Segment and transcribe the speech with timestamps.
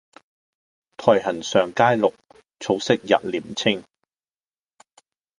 [0.97, 2.11] 苔痕上階綠，
[2.59, 3.83] 草色入簾青